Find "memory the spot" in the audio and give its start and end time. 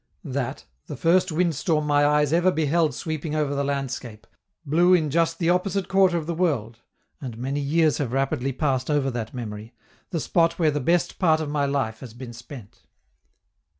9.35-10.57